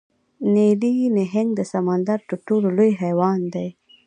نیلي 0.53 0.93
نهنګ 1.17 1.49
د 1.55 1.61
سمندر 1.73 2.17
تر 2.29 2.37
ټولو 2.47 2.67
لوی 2.77 2.91
حیوان 3.01 3.39
دی 3.53 3.67